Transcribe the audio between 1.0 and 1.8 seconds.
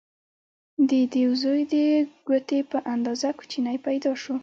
دیو زوی د